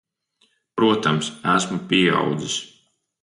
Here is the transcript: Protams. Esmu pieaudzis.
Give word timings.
Protams. 0.79 1.29
Esmu 1.53 1.79
pieaudzis. 1.91 2.57